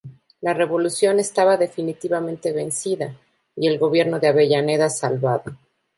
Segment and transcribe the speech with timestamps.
[0.39, 3.15] La revolución estaba definitivamente vencida,
[3.55, 5.55] y el gobierno de Avellaneda salvado.